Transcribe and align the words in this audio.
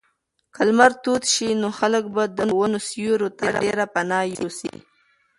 که 0.53 0.61
لمر 0.67 0.91
تود 1.03 1.23
شي 1.33 1.49
نو 1.61 1.69
خلک 1.79 2.03
به 2.15 2.23
د 2.37 2.39
ونو 2.59 2.79
سیوري 2.89 3.29
ته 3.37 3.45
ډېر 3.61 3.77
پناه 3.93 4.23
یوسي. 4.37 4.73